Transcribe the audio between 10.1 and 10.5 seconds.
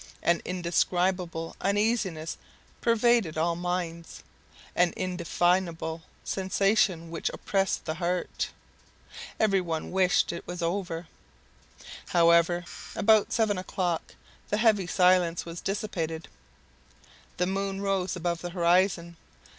it